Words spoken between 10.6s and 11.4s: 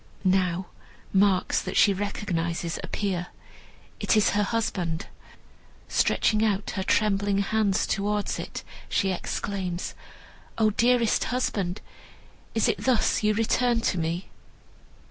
dearest